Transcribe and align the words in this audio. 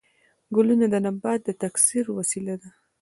ګلونه 0.55 0.85
د 0.93 0.95
نبات 1.05 1.39
د 1.45 1.49
تکثیر 1.63 2.05
وسیله 2.17 2.55
ده 2.61 2.69